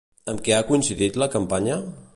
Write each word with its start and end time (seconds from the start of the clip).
Amb 0.31 0.39
què 0.47 0.55
ha 0.59 0.63
coincidit 0.71 1.21
la 1.25 1.29
campanya? 1.37 1.79